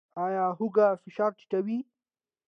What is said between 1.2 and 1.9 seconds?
ټیټوي؟